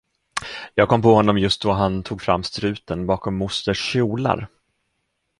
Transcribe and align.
Jag 0.75 0.89
kom 0.89 1.01
på 1.01 1.13
honom 1.13 1.37
just 1.37 1.61
då 1.61 1.71
han 1.71 2.03
tog 2.03 2.21
fram 2.21 2.43
struten 2.43 3.07
bakom 3.07 3.35
mosters 3.37 3.77
kjolar. 3.77 4.47